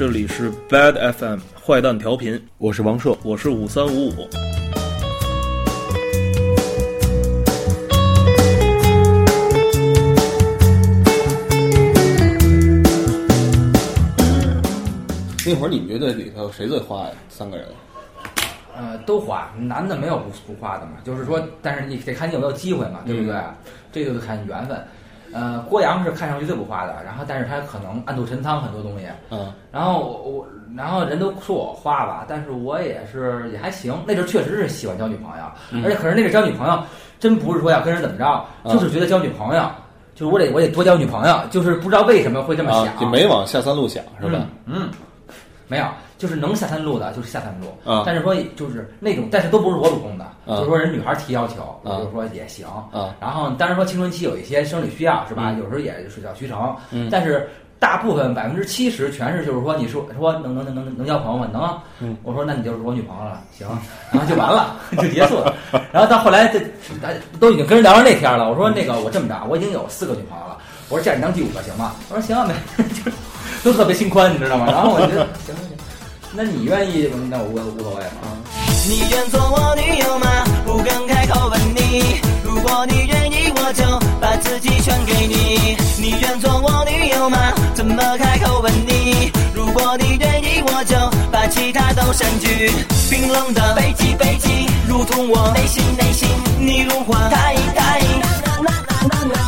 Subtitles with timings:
[0.00, 4.26] 这里是 Bad FM 坏蛋调频，我是王硕，我是五三五五。
[15.46, 17.10] 那会儿你们乐队里头谁最花呀？
[17.28, 17.66] 三个人，
[18.74, 20.92] 呃，都花，男的没有不不花的嘛。
[21.04, 23.38] 就是说，但是你得看你有没有机会嘛，对不对？
[23.92, 24.82] 这个就看缘分。
[25.32, 29.06] 呃，郭阳是看上去最不花的，然后但是他可能暗度陈仓很多东西。
[29.30, 33.94] 嗯，然后我我，然后人都说我花吧，但是我也是也还行。
[34.06, 35.44] 那阵儿确实是喜欢交女朋友，
[35.84, 36.82] 而且可是那阵儿交女朋友
[37.18, 39.62] 真不是说要跟人怎么着，就是觉得交女朋友，
[40.14, 44.46] 就是我得我得多交女朋友，就是不知道为什么会这么想，啊就没往下三路想是吧？
[44.66, 44.88] 嗯，
[45.70, 45.86] 没有，
[46.18, 47.68] 就是能下三路的，就是下三路。
[47.86, 52.66] 嗯但是说就是那种，但是都不是我主动的，嗯就是说人女孩提要求，我啊就说也行。
[52.92, 55.52] 啊然后当然说青春期有一些生理需要是吧？
[55.52, 56.74] 嗯有时候也是水到渠成。
[56.90, 57.48] 嗯但是
[57.78, 61.48] 大部分百分之七十全是就是说你说说能能能能能交朋友吗？
[61.52, 61.82] 能啊。
[62.00, 63.66] 嗯我说那你就是我女朋友了，行，
[64.12, 65.54] 然后就完了， 就结束了。
[65.92, 66.58] 然后到后来这
[67.00, 70.58] 大家都已经跟人聊到那天了，我说那个我这么着，我已经有四个女朋友了，
[70.90, 71.94] 我说这样你当第五个行吗？
[72.10, 73.10] 我说行啊，没，就
[73.64, 74.66] 都特别心宽，你知道吗？
[74.70, 75.76] 然后我觉得 行行行，
[76.32, 78.32] 那你愿意，那我无无所谓嘛。
[78.88, 80.44] 你愿做我女友吗？
[80.64, 82.20] 不敢开口问你。
[82.42, 83.84] 如果你愿意，我就
[84.20, 85.76] 把自己全给你。
[85.98, 87.52] 你愿做我女友吗？
[87.74, 89.30] 怎么开口问你？
[89.54, 90.96] 如果你愿意，我就
[91.30, 92.72] 把其他都删去。
[93.10, 98.00] 冰冷的北极，北极，如同我内心，内心，你融化太太。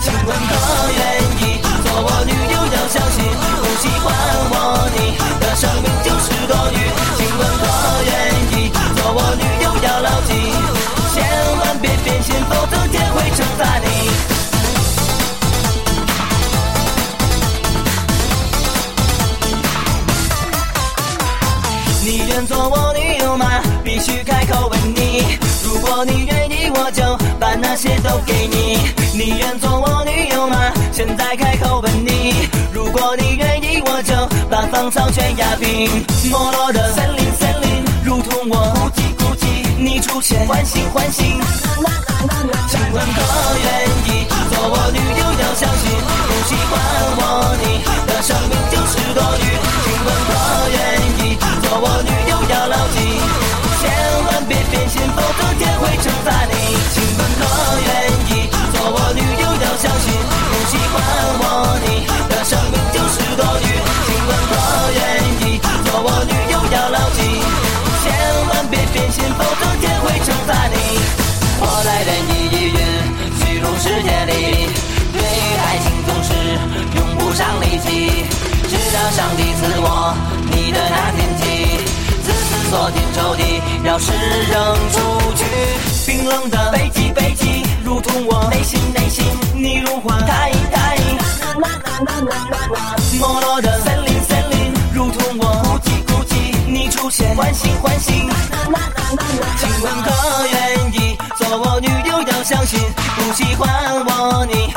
[0.03, 0.53] 请问可
[0.99, 1.01] 愿
[1.41, 1.42] 意
[26.05, 28.79] 你愿意，我就把那些都给你。
[29.15, 30.57] 你愿做我女友吗？
[30.93, 32.49] 现在开口问你。
[32.73, 34.15] 如果你愿意，我就
[34.51, 36.05] 把芳草全压平。
[36.31, 39.47] 没落的森林，森林，如同我孤寂，孤寂。
[39.79, 41.41] 你出现，唤醒，唤醒。
[42.69, 43.21] 请问可
[43.63, 43.69] 愿
[44.07, 45.23] 意做我女友？
[45.39, 45.91] 要相信，
[46.27, 46.73] 不喜欢
[47.19, 47.65] 我，你
[48.07, 49.45] 的生命就是多余。
[49.85, 50.31] 请问可
[50.73, 50.79] 愿
[51.19, 52.33] 意做我女友？
[52.49, 52.97] 要牢记，
[54.53, 56.55] 别变心，否则天会惩罚你。
[56.93, 57.43] 请问可
[57.81, 57.91] 愿
[58.29, 59.49] 意做我女友？
[59.49, 61.01] 要相信，不喜欢
[61.41, 63.67] 我，你的生命就是多余。
[64.05, 64.55] 请问可
[64.93, 65.01] 愿
[65.41, 65.59] 意
[65.89, 66.61] 做我女友？
[66.69, 67.41] 要牢记，
[68.05, 68.13] 千
[68.53, 70.77] 万别变心，否则天会惩罚你。
[71.65, 72.81] 我来人一一云，
[73.41, 74.69] 虚荣世界里，
[75.17, 76.29] 对于爱情总是
[76.99, 78.29] 用不上力气。
[78.69, 80.13] 直到上帝赐我
[80.51, 81.41] 你的那天起，
[82.73, 84.09] 锁定抽屉，钥匙
[84.51, 84.57] 扔
[84.93, 84.97] 出
[85.37, 85.45] 去。
[86.07, 90.97] 冰冷的北极，北极，如同我内心，内心，你融化太太。
[93.21, 96.35] 没落的森林，森林，如同我孤寂，孤寂，
[96.67, 98.31] 你出现，唤醒，唤醒。
[99.59, 100.11] 请问可
[100.51, 102.23] 愿意做我女友？
[102.23, 102.81] 要相信，
[103.17, 103.69] 不喜欢
[104.07, 104.73] 我，你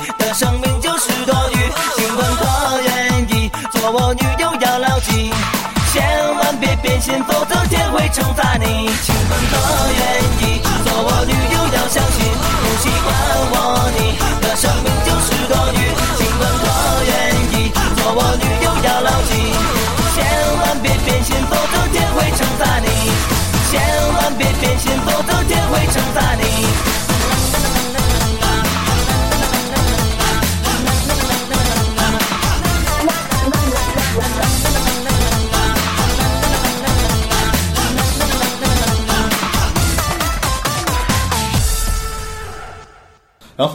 [6.81, 8.89] 变心，否则天会惩罚你。
[9.03, 9.55] 请问可
[9.97, 10.54] 愿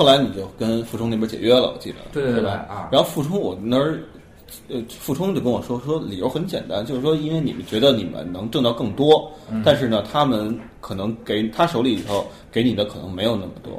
[0.01, 2.65] 后后来你就跟傅冲那边解约了，我记得，对对对吧？
[2.71, 4.01] 啊然后傅冲我那儿，
[4.69, 13.75] 呃，傅冲就跟我说说理由很简单，就是说因为你们觉得你们能挣到更多，嗯但是呢，他们可能给他手里头给你的可能没有那么多。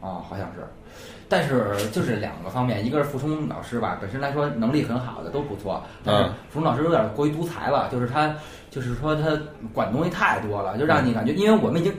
[0.00, 0.66] 啊、好像是。
[1.28, 8.34] 但是就是两个方面，一个是傅冲老师吧，本身来说能力很好的都不错，但是嗯傅冲老师有点过于独裁了，就是他
[8.70, 9.38] 就是说他
[9.72, 11.92] 管东西太多了，就让你感觉，因为我们已经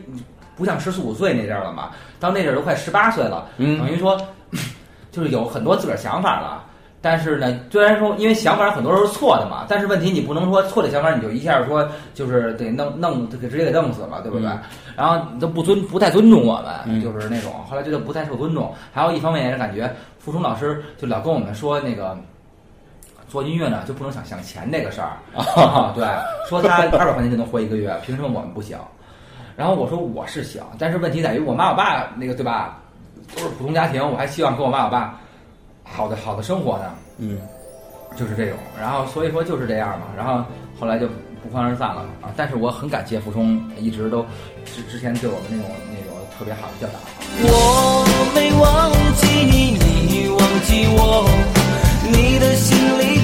[0.57, 4.19] 不像十四五岁那阵儿了嘛，到那阵儿都快十八岁了，嗯等于说
[5.11, 6.63] 就是有很多自个儿想法了。
[6.99, 14.49] 但是呢，虽然说因为想法很多时候是错的嘛，但是问题你不能说错的想法你就一下说就是得弄弄给直接给弄死了，对不对？
[14.49, 14.59] 嗯
[14.97, 18.73] 然后你都不尊不太尊重我们，嗯就是那种后来觉得不太受尊重。
[18.91, 22.17] 还有一方面也是感觉付冲老师就老跟我们说那个，
[23.29, 26.03] 做音乐呢就不能想想钱这个事儿 啊，对，
[26.49, 28.75] 说他二百块钱就能活一个月，凭什么我们不行？
[29.57, 32.77] 然后我说我是想，但是问题在于我妈我爸那个对吧，
[33.35, 35.19] 都是普通家庭，我还希望跟我妈我爸
[35.83, 37.39] 好的好的生活呢，嗯，
[38.15, 40.45] 就是这种，然后所以说就是这样嘛，然后
[40.79, 41.07] 后来就
[41.41, 42.29] 不欢而散了啊。
[42.37, 44.23] 但是我很感谢傅冲一直都
[44.63, 46.99] 之之前对我们那种那种特别好的教导。
[47.41, 49.71] 我没忘记你，
[50.05, 51.27] 你忘记我，
[52.05, 53.16] 你的心里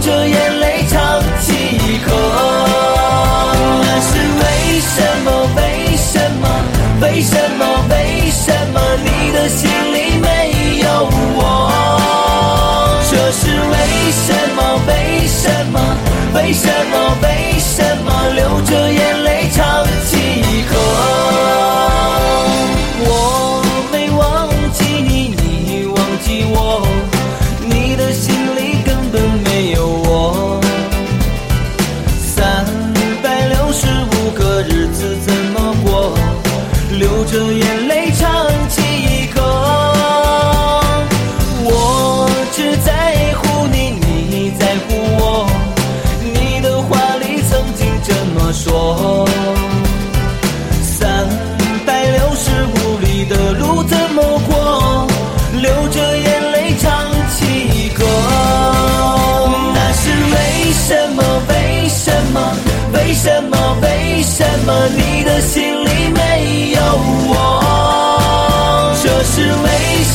[0.00, 2.12] 着眼泪唱起歌？
[3.82, 4.10] 那是
[4.40, 4.42] 为
[4.80, 5.26] 什么？
[5.56, 5.60] 为
[5.96, 6.44] 什么？
[7.00, 7.62] 为什么？
[7.90, 10.26] 为什么你的心里没
[10.80, 10.86] 有
[11.36, 11.40] 我？
[13.10, 13.74] 这是为
[14.12, 14.58] 什么？
[14.86, 14.90] 为
[15.26, 15.42] 什
[15.72, 15.76] 么？
[16.34, 16.94] 为什么？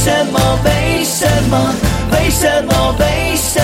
[0.04, 0.38] 什么？
[0.66, 1.74] 为什么？
[2.12, 2.96] 为什么？
[3.00, 3.63] 为什么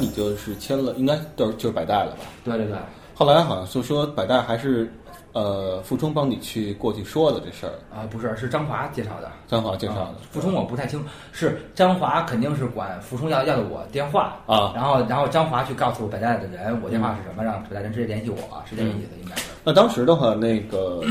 [0.00, 2.24] 你就是签了，应该就是就是百代了吧？
[2.44, 2.76] 对对对，
[3.14, 4.92] 后来好像就说百代还是
[5.32, 9.30] 呃傅冲帮你去过去说的这事儿，啊、不是，是张华介绍的。
[9.46, 10.26] 张华介绍啊的。
[10.30, 18.36] 傅冲我不太清楚，是张华肯定是管傅冲要要的我电话啊然后然后张华去告诉百大的人我电话是什么，让百大人直接联系我，
[18.68, 19.50] 是这个意思，应该是。
[19.62, 21.02] 那当时的话，那个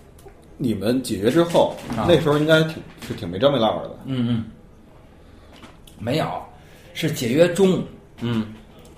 [0.56, 3.96] 你们解约之后，啊那时候应该挺是挺没着没落的？
[4.04, 4.44] 嗯嗯，
[5.98, 6.26] 没有，
[6.92, 7.82] 是解约中，
[8.20, 8.46] 嗯，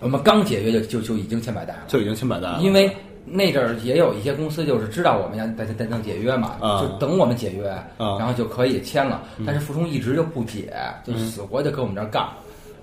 [0.01, 2.61] 我们刚解约就就就已经签百单了，就已经签百单了。
[2.61, 2.91] 因为
[3.25, 9.23] 那阵儿也有一些公司就是知道我们要在在在等解约嘛，啊就等我们解约，啊然后就可以签了。
[9.47, 10.75] 但是傅冲一直就不解，
[11.05, 12.33] 就死活就跟我们这儿杠。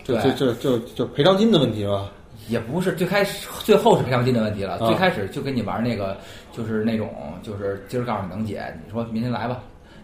[0.04, 2.10] 就对就就就就赔偿金的问题吧。
[2.48, 4.78] 也不是最开始，最后是赔偿金的问题了。
[4.80, 6.18] 啊最开始就跟你玩那个，
[6.52, 9.60] 就是那种，就是今儿告诉你能解，你说明天来吧。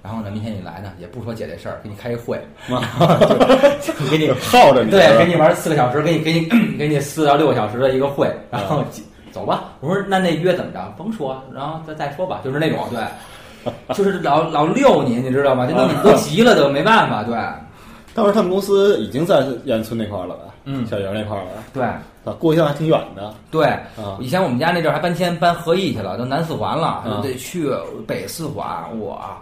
[0.06, 2.40] 然后呢，明天你来呢，也不说解这事儿，给你开一会，
[4.12, 6.42] 给你 耗着你对，给你玩四个小时，给你给你
[6.78, 8.84] 给你四到六个小时的一个会，然后
[9.32, 9.72] 走吧。
[9.80, 10.94] 我说那那约怎么着？
[10.96, 15.66] 甭说，然后再再说吧，就是那种对， 就是老老遛你，你知道吗？
[15.66, 17.36] 就弄你都急了，都没办法，对
[18.14, 20.44] 当时他们公司已经在燕村那块儿了吧？
[20.66, 21.50] 嗯小营那块儿了。
[21.74, 21.84] 对。
[22.26, 23.32] 啊，过去还挺远的。
[23.52, 27.70] 对，啊以前我们家那阵儿还搬迁搬合义去了，都南四环了，啊得去
[28.08, 28.66] 北四环，
[29.06, 29.38] 哇！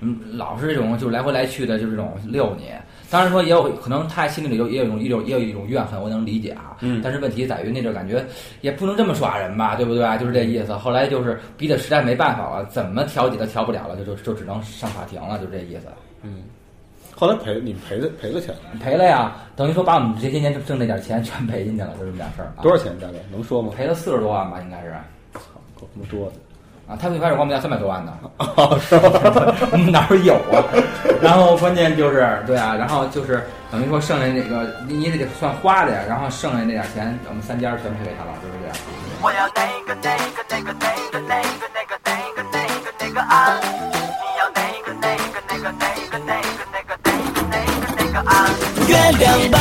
[0.00, 2.70] 嗯，老是这种就来回来去的，就这种遛你。
[3.10, 6.76] 当然说也有可能他心里有也有一种一种也有一种怨恨，我能理解啊。
[6.80, 8.24] 嗯但是问题在于那种感觉
[8.60, 10.18] 也不能这么耍人吧，对不对？
[10.18, 10.72] 就是这意思。
[10.74, 15.86] 后来就是逼得实在没办法了，怎么调解都调不了了，就就就只能上法庭了，就这意思。
[16.22, 16.42] 嗯，
[17.14, 22.62] 后来赔你们赔了赔了钱，赔了呀，等于说把我们这些年挣挣那点钱全赔进去了，就这么点事儿、啊。
[22.62, 23.72] 多少钱大概能说吗？
[23.76, 24.92] 赔了四十多万吧，应该是。
[25.34, 25.40] 操
[25.78, 26.32] 够他妈多的。
[26.86, 29.08] 啊，他最开始管我们要三百多万呢， 哦，是吧？
[29.72, 30.60] 我 们哪儿有啊？
[31.22, 38.76] 然后关键就是，对啊，然后就是等于说剩下那个你你得算花的呀，然后剩下那点钱我们三家全赔给他了，就是这样。
[39.22, 43.56] 我要那个那个那个那个那个那个那个那个那个啊！
[43.64, 48.32] 你要那个那个那个那个那个那个那个那个那个啊！
[48.86, 49.56] 月亮弯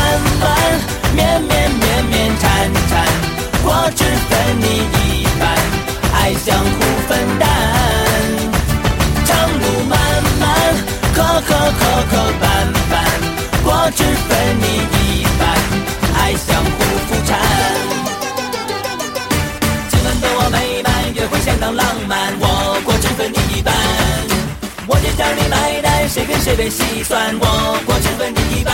[26.70, 28.74] 细算，我果汁分你一半。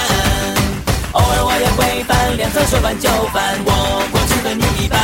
[1.14, 5.00] 偶尔我也会犯，两侧说翻就翻，我果汁分你一半。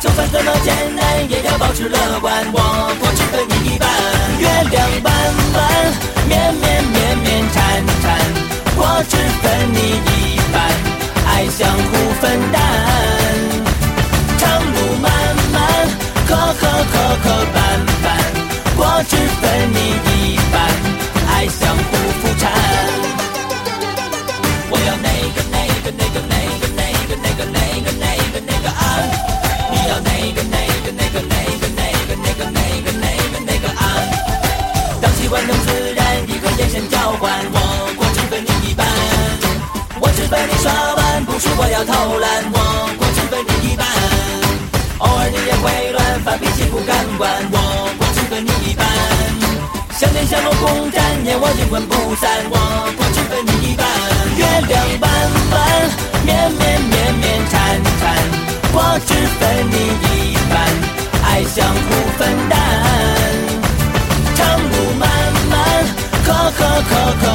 [0.00, 2.58] 就算怎么艰难，也要保持乐观，我
[3.00, 3.88] 果汁分你一半。
[4.38, 5.12] 月亮弯
[5.54, 5.58] 弯，
[6.28, 7.56] 绵绵绵绵缠
[8.02, 8.06] 缠，
[8.76, 10.56] 我只分你一半，
[11.26, 12.56] 爱相互分担。
[14.38, 15.06] 长路漫
[15.52, 15.56] 漫，
[16.26, 17.56] 磕磕磕磕绊
[18.02, 18.06] 绊，
[18.76, 19.42] 我只分
[19.74, 20.07] 你一半，
[21.48, 22.46] 相互扶搀。
[24.70, 28.80] 我要那个那个那个那个那个那个那个那个那个啊！
[29.72, 33.80] 你要那个那个那个那个那个那个那个那个那个啊！
[35.00, 37.56] 当习惯成自然，一个眼神交换，我
[37.96, 38.86] 果只分你一半。
[40.00, 42.56] 我只分你耍完，不是我要偷懒，我
[42.98, 43.86] 果只分你一半。
[44.98, 47.57] 偶尔你也会乱发脾气不敢管，我。
[50.18, 52.56] 相见相谋共沾烟，我灵魂不散，我
[52.96, 53.86] 果只分你一半。
[54.36, 55.06] 月亮弯
[55.52, 55.56] 弯，
[56.24, 57.54] 绵绵绵绵缠
[58.00, 58.16] 缠，
[58.72, 60.58] 我只分你一半，
[61.22, 61.86] 爱相互
[62.18, 62.52] 分担。
[64.34, 65.08] 长路漫
[65.48, 65.54] 漫，
[66.24, 66.26] 磕
[66.58, 67.27] 磕磕磕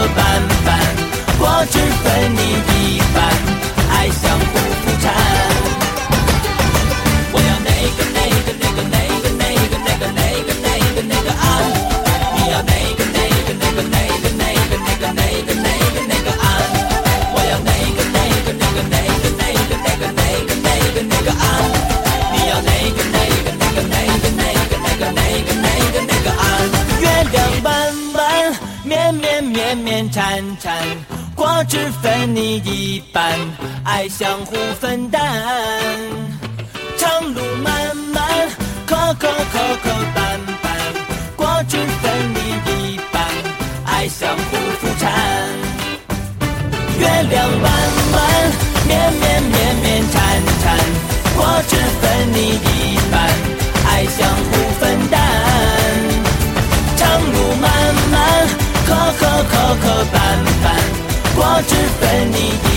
[61.68, 62.73] 只分你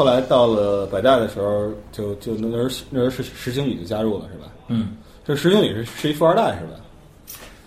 [0.00, 4.46] 后后来到了百代的时候，就就那时候那时候是石星宇就加入了是吧？
[4.68, 6.72] 嗯，这石星宇是是一富二代是吧？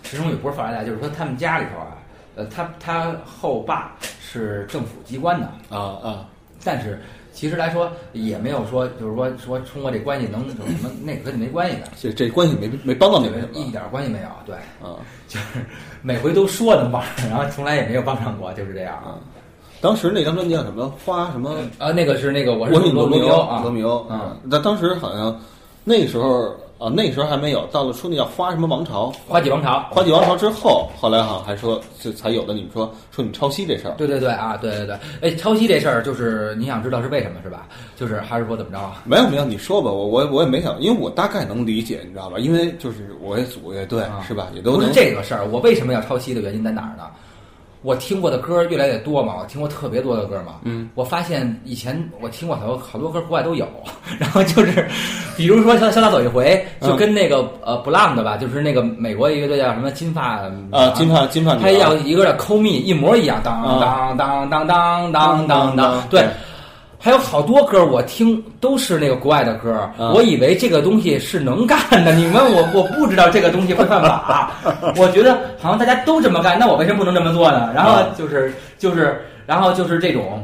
[0.02, 1.96] 石崇宇不是富二代，就是说他们家里头啊，
[2.34, 6.28] 呃，他他后爸是政府机关的，啊啊，
[6.64, 7.00] 但是
[7.32, 13.70] 其实来说也没有说就是说说通过这关系能有什么那个跟你没关系的，这这关系没没帮到你们是一？
[13.70, 14.28] 点关系没有。
[14.44, 14.98] 对，啊
[15.28, 15.64] 就是
[16.02, 17.00] 每回都说能帮，
[17.30, 19.18] 然后从来也没有帮上过，就是这样啊。
[19.84, 20.90] 当时那张专辑叫什么？
[21.04, 21.50] 花什么？
[21.76, 25.38] 啊，那个是那个我是罗罗密欧啊，罗密欧嗯，但当时好像
[25.84, 26.46] 那时候
[26.78, 33.94] 啊，那时候还没有，到了说那叫花什么王朝，花季王朝，花季王朝之后，后来好像还说就才有的你们说说你们抄袭这事儿。
[33.98, 37.68] 对对对啊，对对对，哎，抄袭这事儿就是你想知道是为什么是吧？
[37.94, 39.02] 就是还是说怎么着啊？
[39.04, 42.38] 没有没有，你说吧，我我我也没想，因为我大概能理解，你知道吧？
[42.38, 44.48] 因为就是我也组乐队、啊是吧？
[44.54, 47.04] 也都不是这个事儿，我为什么要抄袭的原因在哪儿呢？
[47.84, 50.54] 我听过的歌越来越多嘛，我听过特别多的歌嘛。
[50.62, 53.68] 嗯，我发现以前我听过好多好多歌，国外都有。
[54.18, 54.88] 然后就是，
[55.36, 60.40] 比如说像《潇洒走一回》，就跟那个、呃 Blonde 吧，就是那个美国一个叫什么金发
[60.72, 66.26] 呃，金发金发他要一个叫 Call Me 一模一样，当当当当当当当当，对。
[66.98, 72.12] 还有好多歌我听都是那个国外的歌，嗯我以为这个东西是能干的。
[72.14, 74.50] 你问我， 我不知道这个东西会犯法。
[74.96, 77.70] 我觉得好像大家都这么干，那我为什么不能这么做呢？
[77.74, 80.42] 然后就是就是，然后就是这种。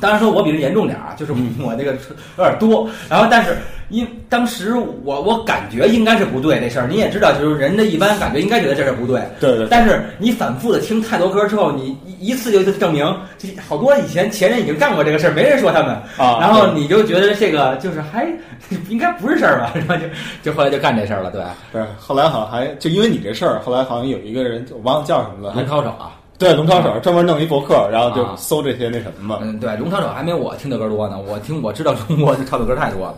[0.00, 1.92] 当然说，我比人严重点儿啊，就是我那个
[2.36, 2.88] 有点多。
[3.08, 3.56] 然后，但是
[3.90, 9.22] 因当时我我感觉应该是不对这事儿，你也知道，就是人的一般感觉应该觉得这事儿不对。
[9.40, 13.06] 对对，但是你反复的听太多歌之后，你一一次就证明，
[13.38, 15.90] 这好多以前前人已经干过这个事儿，没人说他们。
[16.16, 18.26] 啊，然后你就觉得这个就是还
[18.88, 19.72] 应该不是事儿吧？
[19.74, 20.02] 然后就
[20.42, 26.12] 就后来就干这事儿了，对，对，后来好像还就因为你这事儿，后来好像有一个人我忘了叫什么了，还龙抄手啊，
[26.44, 29.38] 对龙抄手专门弄一博客，然后就啊搜这些那什么嘛。
[29.40, 33.14] 嗯，对，龙抄手还没我听的歌多呢，我听我知道中国唱的歌太多了。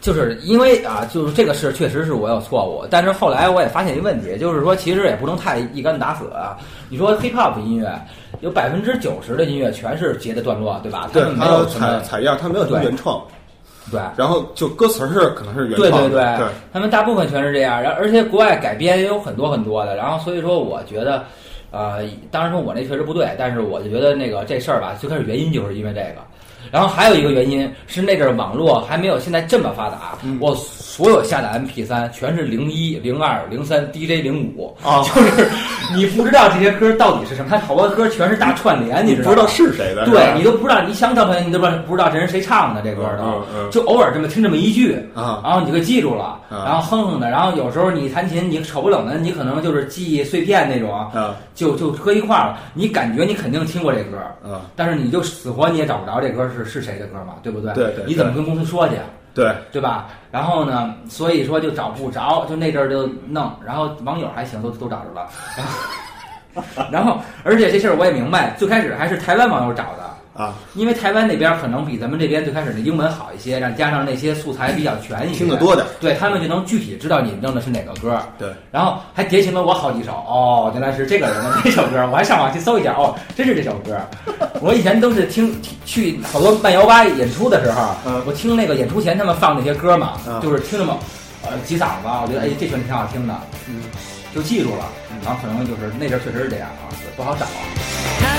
[0.00, 6.56] 就是因为啊，就是这个事确实是我有错误，但是后来我也发现一个问题，就是说其实也不能太一竿子打死啊。
[6.88, 7.86] 你说 hip hop 音乐
[8.40, 11.10] 有百分之九十的音乐全是截的段落，对吧？
[11.12, 13.22] 他对，们没有采采样，他没有什么原创，
[13.90, 14.00] 对。
[14.16, 21.22] 然后就歌词是可能是原创的，对对对，他们大部分全是这样，然后而且国外改编也有很多很多的，然后所以说我觉得，
[21.70, 26.16] 呃，当然说我那确实不对，但是我就觉得那个这事儿吧，最开始原因就是因为这个，
[26.70, 30.38] 然后还有一个原因是那阵儿网络还没有现在这么发达，嗯。
[30.40, 35.48] 我所有下的 MP 三全是零一、零二、零三、DJ 零五，啊 就是
[35.94, 39.34] 你不知道这些歌到底是什么，它好多歌全是大串联，你知道吗？
[39.34, 43.70] 不知道是谁的，对你都不知道，你想找朋友你都不知道不知道这人谁唱的这歌的，嗯嗯。
[43.70, 45.40] 就偶尔这么听这么一句，啊。
[45.44, 46.64] 然后你就给记住了，啊。
[46.66, 51.34] 然后哼哼的，然后有时候你弹琴，你手不冷的，你可能就是记忆碎片那种，啊。
[51.54, 52.58] 就就搁一块儿了。
[52.72, 57.72] 你感觉你肯定听过这歌，啊，但是你就死活你也找不着这歌是是谁的歌嘛，对不对？
[57.74, 58.94] 对对你怎么跟公司说去？
[59.32, 60.08] 对，对吧？
[60.32, 65.28] 然后呢，所以说就找不着，就那阵儿就弄，然后网友还行，都都找着了，
[66.52, 70.09] 然后，然后而且这事儿我也明白，最开始还是台湾网友找的。
[70.40, 83.98] 啊，因为台湾那边可能比咱们这边最开始的英文好一些，然后加上那些素材比较全一些，听得多的，对他们就能具体知道你弄的是哪个歌，对，然后还叠起了我好几首，哦，原来是这个人的这首歌，我还上网去搜一下，哦，真是这首歌。
[84.62, 88.22] 我以前都是听去好多慢摇吧演出的时候，嗯。
[88.26, 90.40] 我听那个演出前他们放那些歌嘛，嗯。
[90.40, 90.98] 就是听那么
[91.42, 93.34] 呃几嗓子，我觉得哎这旋律挺好听的，
[93.68, 93.82] 嗯，
[94.34, 94.84] 就记住了，
[95.24, 98.29] 然后可能就是那阵确实是这样啊，不好找啊。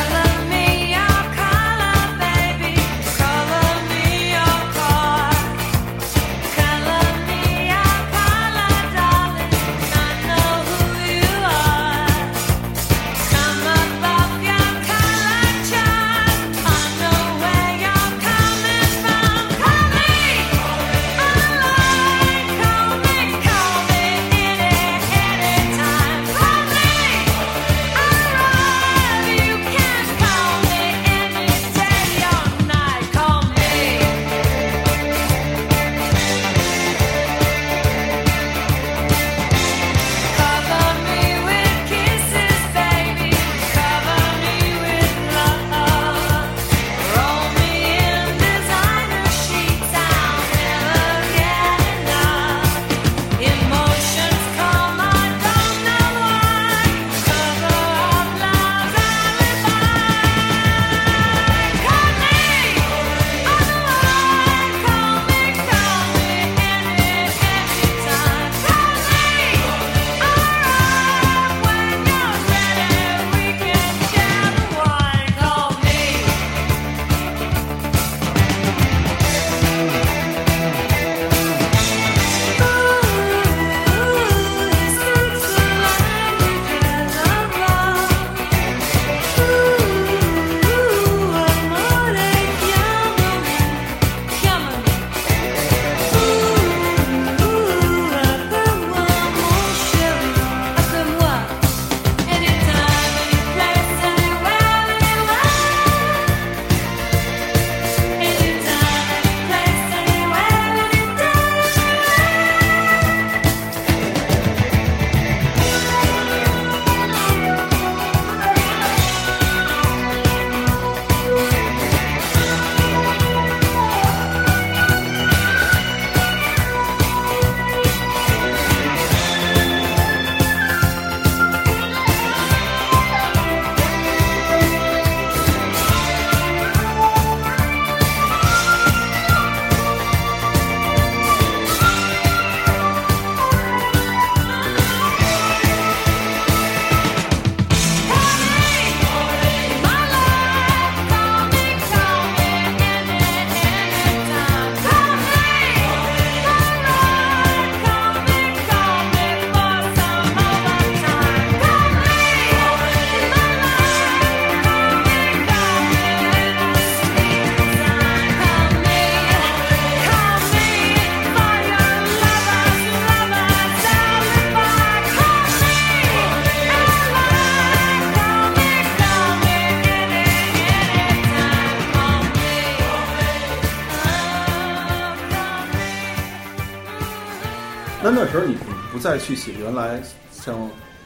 [189.01, 189.99] 再去写原来
[190.31, 190.55] 像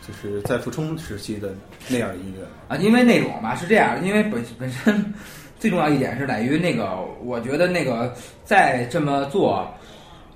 [0.06, 1.56] 就是在复冲时期的
[1.88, 5.14] 那样的音乐，啊，因为那种吧是这样，因为本本身
[5.58, 9.68] 最重要一点是在于那个，我觉得那个再这么做，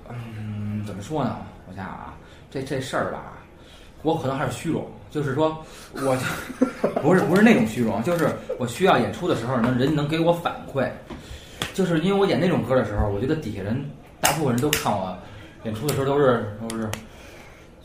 [0.08, 1.36] 嗯，怎么说呢？
[1.68, 2.14] 我想想啊，
[2.50, 3.38] 这这事儿吧，
[4.02, 10.88] 我可能还是虚荣，就是说，我就 不是不是那种虚荣，就是我需要演出的时候，能人能给我反馈，
[11.74, 13.80] 就是因为我演那种歌的时候，我觉得底下人
[14.20, 15.16] 大部分人都看我
[15.62, 16.88] 演出的时候都是都是。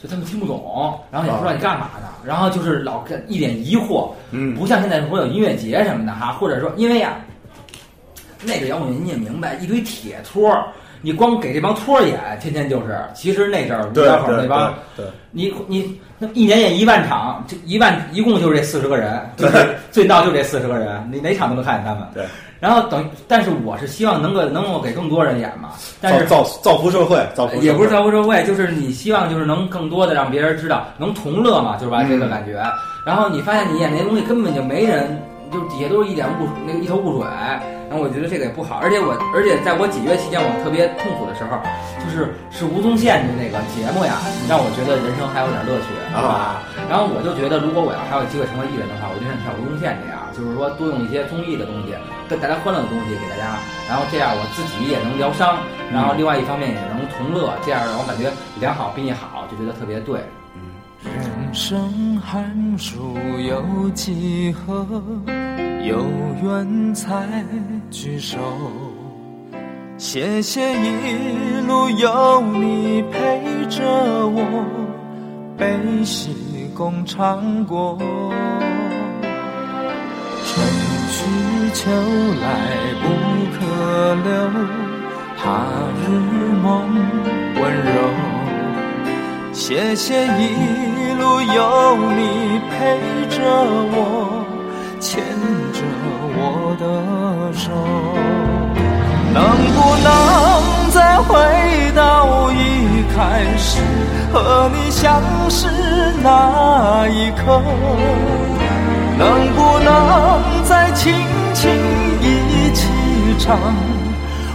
[0.05, 7.15] 就他们听不懂，然后也不知道你干嘛呢，然后就是老跟一脸疑惑，嗯不像现在说有音乐节什么的哈，或者说因为呀，
[8.43, 10.67] 那个摇滚乐你也明白，一堆铁托儿，
[11.01, 22.07] 你光给这帮托儿演，天天就是，其实那阵儿五对道口对那帮，对，你你那一年演一万场，这一万一共就是这四十个人，就是最闹就这四十个人，你哪场都能看见他们。
[22.13, 22.23] 对。
[22.65, 25.69] 然后等于，但是我是希望能够能够给更多人演嘛，
[26.01, 32.59] 但是造造造福社会，造福也不是造福社会，就是你希望就是能更多的让别人知道，能同乐嘛，就是吧嗯这个感觉。
[33.05, 35.21] 然后你发现你演那些东西根本就没人，
[35.53, 37.27] 就是底下都是一脸雾那个一头雾水。
[37.87, 41.61] 然后我觉得这个也不好，而且我而且在我几月期间，我特别痛苦的时候，
[42.05, 46.61] 就是是吴宗宪的那个节目呀，让我觉得人生还有点乐趣，是吧？
[46.87, 51.97] 然后我就觉得，如果我要还有机会成为艺人的话，我就想像吴宗宪这样，就是说多用一些综艺的东西，
[52.29, 53.57] 跟大家欢乐的东西给大家，
[53.89, 55.57] 然后这样我自己也能疗伤，
[55.91, 60.21] 然后另外一方面也能同乐，这样让我感觉良好并且好，就觉得特别对。
[61.03, 64.85] 人生寒暑有几何？
[65.83, 66.03] 有
[66.41, 67.45] 缘才
[67.91, 68.39] 聚首。
[69.97, 73.81] 谢谢一路有你陪着
[74.27, 74.65] 我，
[75.57, 77.97] 悲喜共尝过。
[80.43, 80.67] 春
[81.09, 81.15] 去
[81.73, 81.89] 秋
[82.41, 82.45] 来
[83.01, 83.05] 不
[83.55, 83.59] 可
[84.25, 84.27] 留，
[85.37, 85.43] 他
[86.01, 86.03] 日
[86.61, 86.65] 梦
[87.55, 87.97] 温柔。
[89.53, 92.75] 谢谢一路有你陪
[93.29, 93.39] 着
[93.93, 93.97] 我，
[94.99, 95.23] 牵
[95.71, 95.79] 着
[96.37, 96.83] 我的
[97.53, 97.71] 手。
[99.35, 101.35] 能不能再回
[101.93, 103.81] 到一开始
[104.31, 105.67] 和你相识
[106.23, 107.61] 那一刻？
[109.17, 111.13] 能不能再轻
[111.53, 111.69] 轻
[112.21, 112.87] 一起
[113.37, 113.59] 唱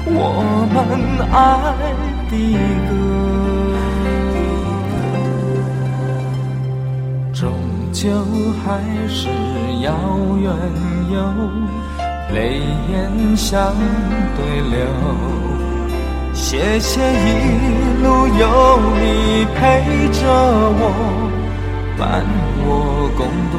[0.07, 0.33] 我
[0.73, 0.79] 们
[1.31, 1.37] 爱
[2.31, 2.33] 的
[2.89, 2.91] 歌？
[7.35, 7.53] 终
[7.93, 8.09] 究
[8.65, 9.29] 还是
[9.83, 9.93] 要
[10.41, 10.51] 远
[11.13, 11.19] 游，
[12.35, 13.75] 泪眼相
[14.37, 14.79] 对流。
[16.33, 18.07] 谢谢一路
[18.39, 18.43] 有
[18.99, 19.59] 你陪
[20.13, 20.21] 着
[20.81, 20.83] 我，
[21.99, 22.25] 伴
[22.65, 22.69] 我
[23.17, 23.21] 共
[23.53, 23.55] 度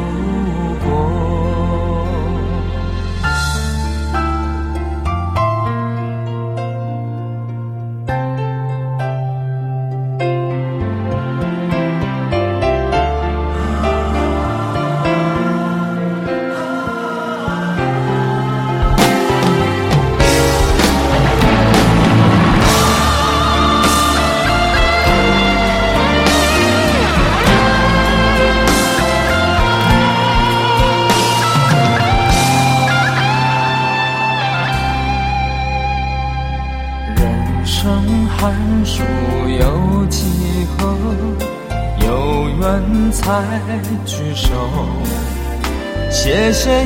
[46.64, 46.86] 谢谢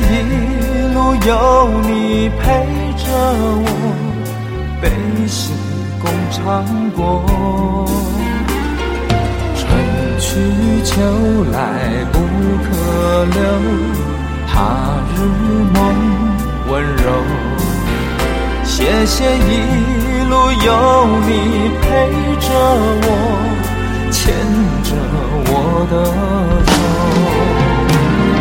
[0.94, 2.44] 路有你陪
[2.96, 3.04] 着
[3.62, 3.68] 我，
[4.80, 4.88] 悲
[5.26, 5.52] 喜
[6.00, 6.64] 共尝
[6.96, 6.98] 过。
[9.54, 9.62] 春
[10.18, 10.24] 去
[10.82, 10.88] 秋
[11.52, 11.54] 来
[12.10, 12.14] 不
[12.64, 12.66] 可
[13.34, 13.38] 留，
[14.48, 14.54] 他
[15.14, 15.14] 日
[15.74, 15.76] 梦
[16.70, 17.04] 温柔。
[18.64, 19.38] 谢谢一
[20.30, 20.32] 路
[20.64, 20.72] 有
[21.26, 21.30] 你
[21.82, 21.84] 陪
[22.40, 22.48] 着
[23.04, 23.06] 我，
[24.10, 24.24] 牵
[24.84, 24.88] 着
[25.52, 25.52] 我
[25.90, 25.94] 的
[26.64, 26.74] 手。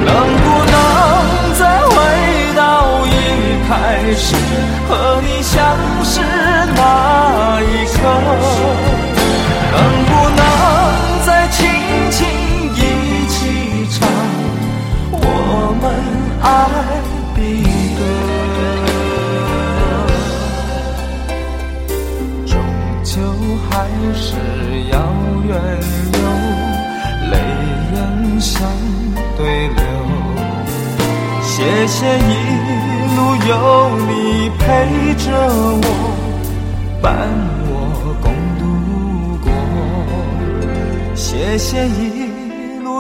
[0.06, 0.76] 能不能
[3.67, 4.36] 开始
[4.88, 6.21] 和你相识
[6.75, 8.35] 那一刻？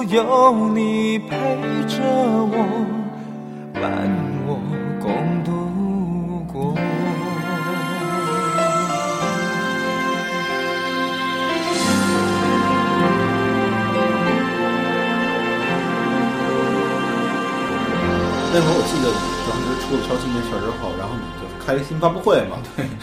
[0.09, 1.27] 有你陪
[1.87, 1.97] 着
[2.51, 2.54] 我，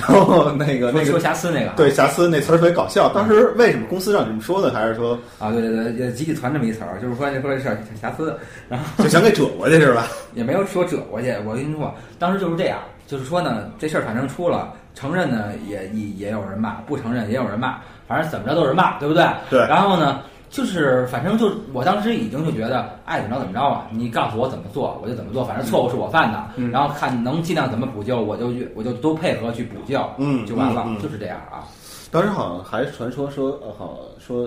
[0.09, 3.09] 然后那个那说个瑕疵那个对瑕疵那词儿特别搞笑。
[3.15, 4.73] 当时为什么公司让你这么说呢？
[4.73, 8.37] 还是说啊，对对对，也集体传这么一词儿，就是说这说这事儿挺瑕疵，
[8.69, 10.07] 然后就想给折过去是吧？
[10.35, 11.35] 也没有说折过去。
[11.47, 19.25] 我跟你说，当时就是这样，就是说呢，这事儿反正出了，承认呢也也也有人骂，不承认也有人骂，反正怎么着都是骂，对不对？
[19.51, 20.21] 对然后呢，
[20.53, 31.65] 就是反正就我当时已经就觉得爱怎么着怎么着吧，你告诉我怎么做我就怎么做，反正错误是我犯的，嗯然后看能尽量怎么补救，我就我就都配合去补救，嗯就完了，嗯嗯就是这样啊。
[32.11, 34.47] 当时好像还传说说呃，好说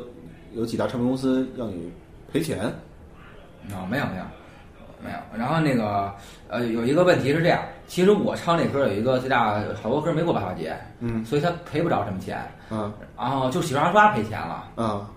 [0.54, 1.91] 有几大唱片公司让你
[2.32, 2.60] 赔钱，
[3.74, 4.24] 啊、没有没有
[5.04, 5.18] 没有。
[5.36, 6.13] 然后那个
[6.48, 12.39] 呃，有一个问题是这样，其实我唱这歌有一个最大，好多歌没过八宝节，嗯所以他赔不着什么钱。
[12.70, 15.10] 嗯然后就洗刷刷赔钱了，啊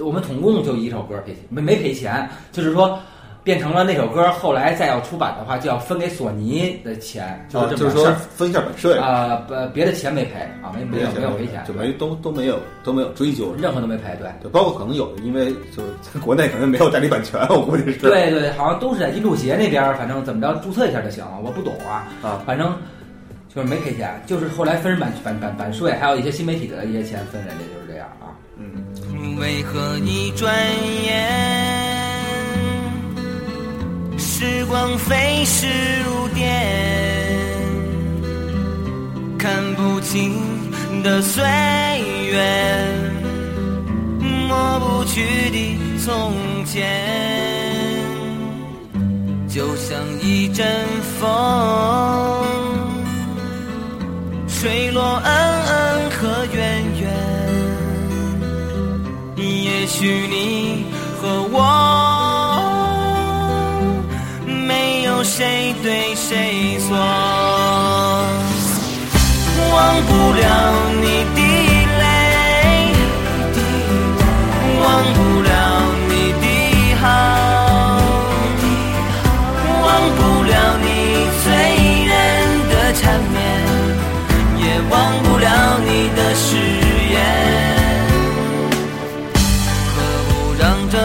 [0.00, 2.98] 我们总共就一首歌赔钱，没没赔钱，就是说。
[3.44, 8.14] 变成了那首歌，后来再要出版的话，就要分给索尼的钱，就啊，是这么个事儿。
[8.14, 14.30] 分一下版税，啊，不，别的钱没赔啊，没没有没有赔钱，就没都都没有都没有追究，任何都没赔，对。
[14.40, 17.98] 对，包括可能有的，因为就是在国内可能没有代理版权，我估计是。
[17.98, 21.40] 对对，好像都是在音著协那边儿，反正怎么着注册一下就行了。
[21.42, 22.72] 我不懂啊，啊反正
[23.52, 28.38] 就是没赔钱，就是后来分版版版版税，还有一些新媒体的一些钱分人家就是这样啊。
[28.56, 28.91] 嗯，
[29.42, 30.54] 为何一转
[31.04, 31.28] 眼，
[34.16, 35.66] 时光飞逝
[36.04, 36.46] 如电，
[39.36, 40.32] 看不清
[41.02, 41.42] 的岁
[42.30, 42.40] 月，
[44.20, 46.32] 抹不去的从
[46.64, 46.88] 前，
[49.48, 50.64] 就像一阵
[51.18, 51.26] 风，
[54.46, 56.84] 吹落恩恩和怨
[59.94, 60.86] 许你
[61.20, 61.58] 和我
[64.66, 66.96] 没有谁对谁错，
[69.70, 69.76] 忘
[70.08, 70.42] 不了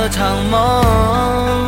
[0.09, 1.66] 场梦。